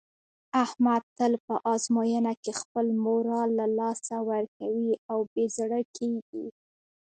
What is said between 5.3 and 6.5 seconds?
بې زړه کېږي.